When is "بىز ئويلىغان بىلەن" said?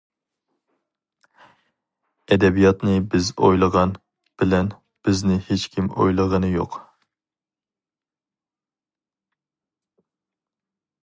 3.11-4.71